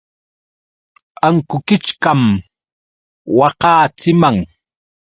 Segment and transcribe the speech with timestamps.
[1.27, 2.21] Ankukichkam
[3.37, 4.37] waqaachiman.